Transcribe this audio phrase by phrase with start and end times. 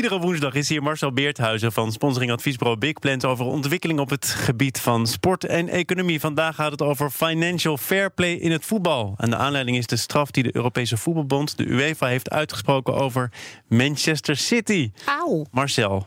[0.00, 4.24] Iedere woensdag is hier Marcel Beerthuizen van sponsoring adviesbureau Big Plans over ontwikkeling op het
[4.24, 6.20] gebied van sport en economie.
[6.20, 9.14] Vandaag gaat het over financial fair play in het voetbal.
[9.16, 13.30] En de aanleiding is de straf die de Europese Voetbalbond, de UEFA, heeft uitgesproken over
[13.68, 14.90] Manchester City.
[15.04, 15.44] Auw.
[15.50, 16.06] Marcel,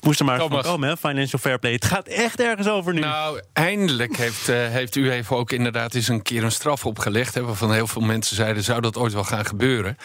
[0.00, 0.66] moest er maar van Thomas.
[0.66, 0.96] komen, hè?
[0.96, 1.72] Financial fair play.
[1.72, 3.00] Het gaat echt ergens over nu.
[3.00, 7.34] Nou, eindelijk heeft, eh, heeft u even ook inderdaad eens een keer een straf opgelegd.
[7.34, 9.96] Hè, waarvan heel veel mensen zeiden: zou dat ooit wel gaan gebeuren?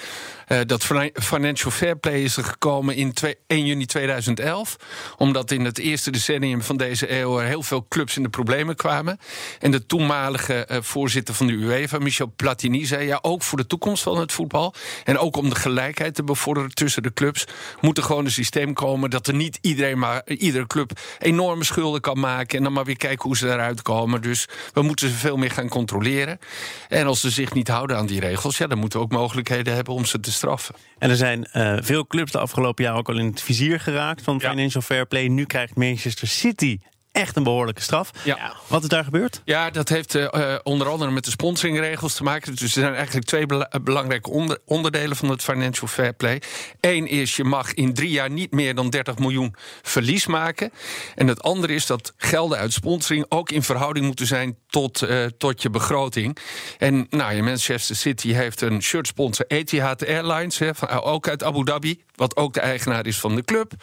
[0.47, 4.75] Eh, dat fina- Financial Fair Play is er gekomen in twee- 1 juni 2011.
[5.17, 8.75] Omdat in het eerste decennium van deze eeuw er heel veel clubs in de problemen
[8.75, 9.19] kwamen.
[9.59, 13.67] En de toenmalige eh, voorzitter van de UEFA, Michel Platini, zei: ja, ook voor de
[13.67, 14.73] toekomst van het voetbal.
[15.03, 17.45] En ook om de gelijkheid te bevorderen tussen de clubs.
[17.81, 22.01] moet er gewoon een systeem komen dat er niet iedereen maar, iedere club enorme schulden
[22.01, 22.57] kan maken.
[22.57, 24.21] En dan maar weer kijken hoe ze daaruit komen.
[24.21, 26.39] Dus we moeten ze veel meer gaan controleren.
[26.87, 29.73] En als ze zich niet houden aan die regels, ja, dan moeten we ook mogelijkheden
[29.75, 30.75] hebben om ze te straffen.
[30.97, 34.21] En er zijn eh, veel clubs de afgelopen jaar ook al in het vizier geraakt
[34.21, 34.49] van Ja.
[34.49, 35.27] financial fair play.
[35.27, 36.77] Nu krijgt Manchester City
[37.19, 38.11] echt een behoorlijke straf.
[38.23, 38.53] Ja.
[38.67, 39.41] Wat is daar gebeurd?
[39.45, 42.51] Ja, dat heeft eh, onder andere met de sponsoringregels te maken.
[42.51, 46.41] Dus er zijn eigenlijk twee bela- eh, belangrijke onder- onderdelen van het financial fair play.
[46.79, 50.71] Eén is, je mag in drie jaar niet meer dan 30 miljoen verlies maken.
[51.15, 55.61] En het andere is dat gelden uit sponsoring ook in verhouding moeten zijn tot, tot
[55.61, 56.37] je begroting.
[56.77, 61.63] En nou, je Manchester City heeft een shirtsponsor Etihad Airlines, hè, van, ook uit Abu
[61.63, 63.73] Dhabi, wat ook de eigenaar is van de club.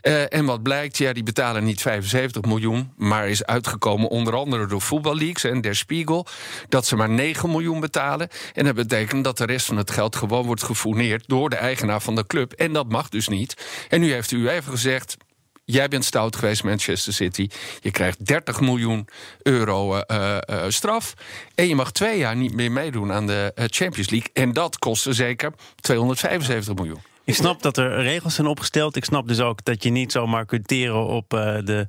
[0.00, 4.66] Eh, en wat blijkt, ja, die betalen niet 75 miljoen, maar is uitgekomen onder andere
[4.66, 6.26] door voetballeaks en Der Spiegel,
[6.68, 8.28] dat ze maar 9 miljoen betalen.
[8.54, 12.00] En dat betekent dat de rest van het geld gewoon wordt gefourneerd door de eigenaar
[12.00, 12.52] van de club.
[12.52, 13.56] En dat mag dus niet.
[13.88, 15.16] En nu heeft u even gezegd.
[15.64, 17.48] Jij bent stout geweest, Manchester City.
[17.80, 19.08] Je krijgt 30 miljoen
[19.42, 21.14] euro eh, eh, straf.
[21.54, 24.30] En je mag twee jaar niet meer meedoen aan de Champions League.
[24.32, 27.09] En dat kostte zeker 275 miljoen.
[27.30, 28.96] Ik snap dat er regels zijn opgesteld.
[28.96, 31.86] Ik snap dus ook dat je niet zomaar kunt teren op eh, de,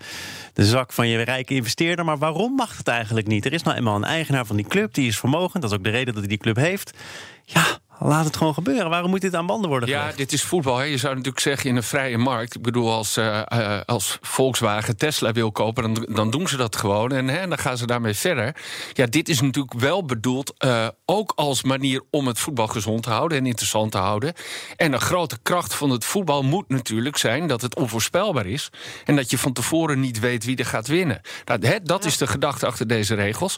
[0.53, 2.05] de zak van je rijke investeerder.
[2.05, 3.45] Maar waarom mag het eigenlijk niet?
[3.45, 5.61] Er is nou eenmaal een eigenaar van die club, die is vermogend.
[5.61, 6.97] Dat is ook de reden dat hij die club heeft.
[7.45, 7.63] Ja,
[8.03, 8.89] laat het gewoon gebeuren.
[8.89, 10.17] Waarom moet dit aan banden worden Ja, gelegd?
[10.17, 10.77] dit is voetbal.
[10.77, 10.83] Hè.
[10.83, 12.55] Je zou natuurlijk zeggen in een vrije markt.
[12.55, 16.75] Ik bedoel, als, eh, eh, als Volkswagen Tesla wil kopen, dan, dan doen ze dat
[16.75, 17.11] gewoon.
[17.11, 18.55] En hè, dan gaan ze daarmee verder.
[18.93, 23.09] Ja, dit is natuurlijk wel bedoeld eh, ook als manier om het voetbal gezond te
[23.09, 24.33] houden en interessant te houden.
[24.75, 28.69] En een grote kracht van het voetbal moet natuurlijk zijn dat het onvoorspelbaar is.
[29.05, 31.21] En dat je van tevoren niet weet wie er gaat winnen.
[31.45, 33.57] Nou, hè, dat is de gedachte achter deze regels.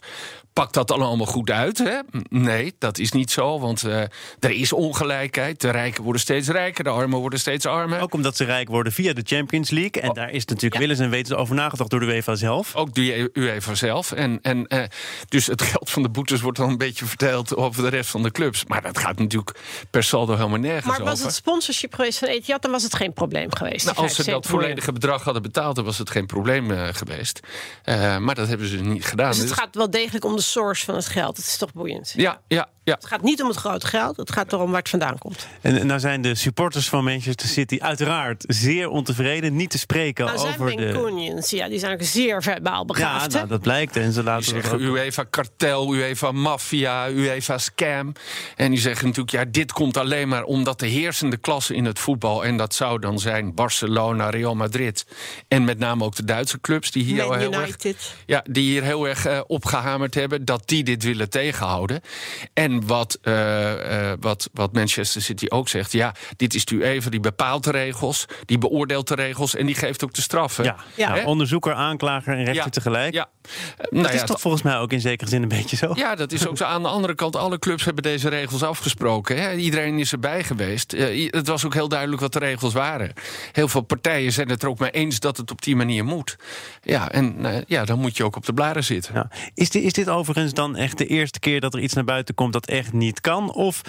[0.54, 1.78] Pakt dat allemaal goed uit?
[1.78, 2.00] Hè?
[2.30, 3.60] Nee, dat is niet zo.
[3.60, 3.84] Want
[4.40, 5.62] er is ongelijkheid.
[5.62, 8.00] De rijken worden steeds rijker, de armen worden steeds armer.
[8.02, 10.02] Ook omdat ze rijk worden via de Champions League.
[10.02, 12.76] En daar is natuurlijk willens en wetens over nagedacht door de UEFA zelf.
[12.76, 14.12] Ook de UEFA zelf.
[14.12, 14.84] En, en, eh,
[15.30, 18.24] dus het geld van de boetes wordt dan een beetje verdeeld over de rest van
[18.24, 18.66] de clubs.
[18.66, 21.26] Maar dat gaat natuurlijk per saldo helemaal nergens Maar was over.
[21.26, 23.86] het sponsorship geweest van Etihad, dan was het geen probleem geweest.
[23.86, 24.62] Nou, als ze dat 75 miljoen.
[24.62, 27.40] volledige bedrag hadden betaald, dan was het geen probleem eh, geweest.
[27.84, 29.30] Eh, maar dat hebben ze niet gedaan.
[29.30, 31.38] Dus het Dus- gaat wel degelijk om de source van het geld.
[31.38, 32.14] Het is toch boeiend.
[32.16, 32.94] Ja, ja, ja.
[32.94, 34.18] Het gaat niet om het grote geld.
[34.28, 35.48] Het gaat erom waar het vandaan komt.
[35.62, 39.56] En nou zijn de supporters van Manchester City uiteraard zeer ontevreden.
[39.56, 40.92] Niet te spreken Nou, zijn over de...
[40.94, 43.32] Mancunians, ja, die zijn ook zeer verbaal Ja, begaafd.
[43.32, 43.38] hè?
[43.38, 43.96] nou, dat blijkt.
[43.96, 44.80] En ze laten zeggen ook...
[44.80, 48.14] UEFA kartel, UEFA maffia, UEFA scam.
[48.56, 52.00] En die zeggen natuurlijk, ja, dit komt alleen maar omdat de heersende klasse in het
[52.00, 52.46] voetbal...
[52.46, 55.06] en dat zou dan zijn Barcelona, Real Madrid...
[55.48, 57.76] en met name ook de Duitse clubs die hier, Man heel erg,
[58.26, 60.46] ja, die hier heel erg eh, opgehamerd hebben...
[60.46, 62.02] dat die dit willen tegenhouden.
[62.54, 65.92] En wat, eh, eh, wat, wat Manchester City ook zegt...
[65.92, 68.26] ja, dit is de UEFA, die bepaalt de regels...
[68.46, 70.64] die beoordeelt de regels en die geeft ook de straffen.
[70.64, 71.10] Ja, Ja.
[71.10, 73.14] Nou, onderzoeker, aanklager en rechter Ja, tegelijk.
[73.14, 73.30] Ja.
[73.44, 75.92] Eh, Dat nou is ja, toch volgens mij ook in zekere zin een beetje zo?
[75.96, 76.64] Ja, dat is ook zo.
[76.64, 79.42] Aan de andere kant, alle clubs hebben deze regels afgesproken.
[79.42, 79.54] Hè.
[79.56, 80.94] Iedereen is erbij geweest.
[80.94, 83.14] Eh, het was ook heel duidelijk wat de regels waren.
[83.52, 86.36] Heel veel partijen zijn het er ook mee eens dat het op die manier moet.
[86.82, 89.14] Ja, en eh, ja, dan moet je ook op de blaren zitten.
[89.14, 89.30] Ja.
[89.54, 92.36] Is, dit, is dit overigens dan echt de eerste keer dat er iets naar buiten
[92.36, 93.54] komt dat echt niet kan?
[93.54, 93.82] Of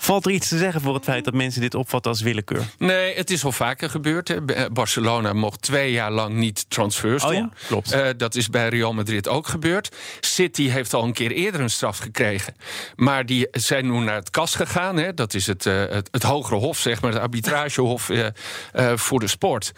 [0.00, 2.64] valt er iets te zeggen voor het feit dat mensen dit opvatten als willekeur?
[2.78, 4.28] Nee, het is al vaker gebeurd.
[4.28, 4.44] Hè.
[4.44, 7.38] Eh, Barcelona mocht twee jaar lang niet transfers Oh doen.
[7.38, 7.92] ja, klopt.
[7.92, 9.96] Eh, dat is bij Real Madrid ook gebeurd.
[10.20, 12.54] City heeft al een keer eerder een straf gekregen.
[12.96, 14.96] Maar die zijn nu naar het kas gegaan.
[14.96, 15.14] Hè.
[15.14, 18.26] Dat is het, eh, het, het hogere hof, zeg maar, het arbitragehof eh,
[18.72, 19.72] eh, voor de sport.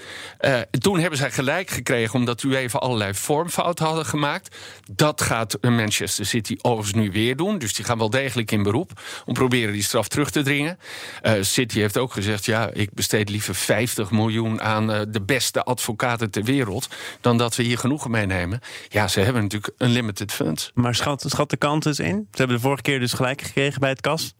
[0.71, 4.57] Toen hebben zij gelijk gekregen omdat u even allerlei vormfouten hadden gemaakt.
[4.91, 7.59] Dat gaat Manchester City overigens nu weer doen.
[7.59, 8.91] Dus die gaan wel degelijk in beroep
[9.25, 10.79] om proberen die straf te terug te dringen.
[11.23, 15.63] Uh, City heeft ook gezegd: ja, ik besteed liever 50 miljoen aan uh, de beste
[15.63, 16.89] advocaten ter wereld.
[17.21, 18.61] dan dat we hier genoegen meenemen.
[18.89, 20.71] Ja, ze hebben natuurlijk een limited funds.
[20.75, 22.29] Maar schat, schat de kant eens in.
[22.31, 24.35] Ze hebben de vorige keer dus gelijk gekregen bij het kas.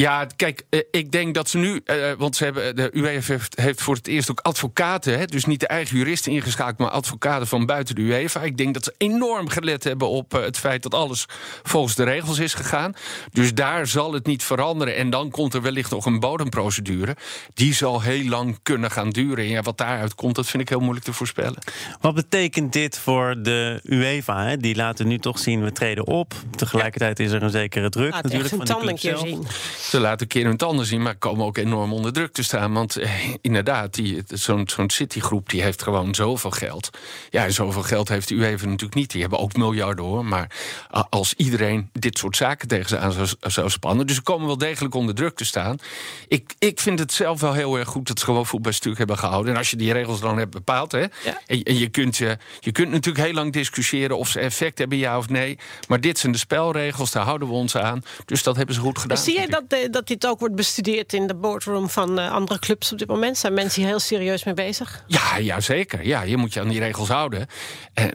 [0.00, 3.82] Ja, kijk, eh, ik denk dat ze nu, eh, want ze hebben, de UEFA heeft,
[3.82, 7.66] voor het eerst ook advocaten, hè, dus niet de eigen juristen ingeschakeld, maar advocaten van
[7.66, 8.42] buiten de UEFA.
[8.42, 11.26] Ik denk dat ze enorm gelet hebben op eh, het feit dat alles
[11.62, 12.94] volgens de regels is gegaan.
[13.32, 14.96] Dus daar zal het niet veranderen.
[14.96, 17.16] En dan komt er wellicht nog een bodemprocedure.
[17.54, 19.44] Die zal heel lang kunnen gaan duren.
[19.44, 21.58] En ja, wat daaruit komt, dat vind ik heel moeilijk te voorspellen.
[22.00, 24.44] Wat betekent dit voor de UEFA?
[24.44, 24.56] Hè?
[24.56, 26.34] Die laten nu toch zien, we treden op.
[26.56, 29.20] Tegelijkertijd is er een zekere druk Laat natuurlijk echt van een de club zelf.
[29.20, 29.46] zien.
[29.90, 32.72] Ze laten een keer hun tanden zien, maar komen ook enorm onder druk te staan.
[32.72, 33.10] Want eh,
[33.40, 36.90] inderdaad, die- zo'n zo'n Citigroep die heeft gewoon zoveel geld.
[37.30, 39.10] Ja, en zoveel geld heeft de UEFA natuurlijk niet.
[39.10, 40.24] Die hebben ook miljarden hoor.
[40.24, 40.50] Maar
[41.10, 44.06] als iedereen dit soort zaken tegen ze aan zou, zou spannen.
[44.06, 45.76] Dus ze komen wel degelijk onder druk te staan.
[46.28, 49.18] Ik, ik vind het zelf wel heel erg goed dat ze gewoon voetbal stuk hebben
[49.18, 49.52] gehouden.
[49.52, 50.92] En als je die regels dan hebt bepaald.
[50.92, 51.08] Hè, Ja.
[51.46, 54.98] en, en je, kunt, je, je kunt natuurlijk heel lang discussiëren of ze effect hebben,
[54.98, 55.58] ja of nee.
[55.88, 58.02] Maar dit zijn de spelregels, daar houden we ons aan.
[58.24, 59.16] Dus dat hebben ze goed gedaan.
[59.18, 59.69] Zie jij vind ik.
[59.70, 62.98] Dat, eh, dat dit ook wordt bestudeerd in de boardroom van eh, andere clubs op
[62.98, 63.38] dit moment?
[63.38, 65.04] Zijn mensen hier heel serieus mee bezig?
[65.06, 66.06] Ja, ja, zeker.
[66.06, 67.46] Ja, je moet je aan die regels houden.
[67.94, 68.10] En,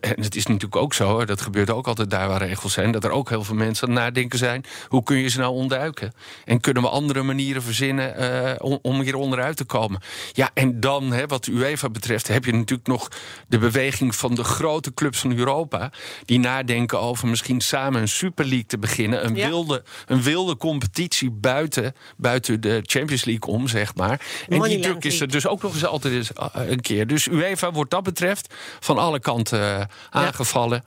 [0.00, 3.04] en het is natuurlijk ook zo, dat gebeurt ook altijd daar waar regels zijn, dat
[3.04, 4.64] er ook heel veel mensen aan het nadenken zijn.
[4.88, 6.12] Hoe kun je ze nou ontduiken?
[6.44, 10.00] En kunnen we andere manieren verzinnen eh, om, om hier onderuit te komen?
[10.32, 13.08] Ja, en dan, hè, wat de UEFA betreft, heb je natuurlijk nog
[13.48, 15.90] de beweging van de grote clubs van Europa.
[16.24, 19.24] Die nadenken over misschien samen een Super League te beginnen.
[19.24, 19.48] Een, Ja.
[19.48, 20.86] wilde, een wilde competitie
[21.32, 24.20] buiten, buiten de Champions League om, zeg maar.
[24.48, 27.06] En die druk is er dus ook nog eens altijd eens, uh, een keer.
[27.06, 30.84] Dus UEFA wordt dat betreft van alle kanten uh, aangevallen.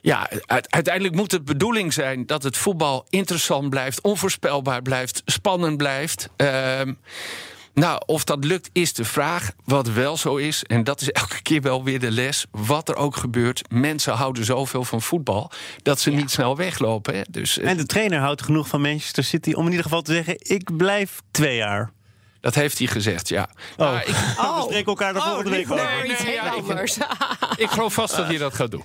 [0.00, 5.76] Ja, uit- uiteindelijk moet het bedoeling zijn dat het voetbal interessant blijft, onvoorspelbaar blijft, spannend
[5.76, 6.28] blijft.
[6.36, 6.92] Ehm,
[7.78, 9.50] nou, of dat lukt is de vraag.
[9.64, 12.96] Wat wel zo is, en dat is elke keer wel weer de les, wat er
[12.96, 15.50] ook gebeurt, mensen houden zoveel van voetbal
[15.82, 17.14] dat ze niet snel weglopen.
[17.14, 17.22] Hè.
[17.30, 20.12] Dus eh, En de trainer houdt genoeg van Manchester City om in ieder geval te
[20.12, 21.92] zeggen: ik blijf twee jaar.
[22.40, 23.48] dat heeft hij gezegd, ja.
[23.76, 23.78] Oh.
[23.78, 25.96] Nou, ik, We spreken elkaar de volgende week nee, over.
[26.02, 26.82] nee, iets Nee, heel ja,
[27.56, 28.84] ik- geloof vast dat hij dat gaat doen.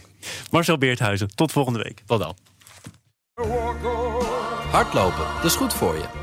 [0.52, 2.02] Marcel Beerthuizen, tot volgende week.
[2.06, 2.36] Tot dan.
[4.72, 6.23] Hardlopen, dat is goed voor je.